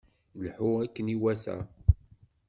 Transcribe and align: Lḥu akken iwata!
Lḥu 0.43 0.71
akken 0.83 1.11
iwata! 1.15 1.57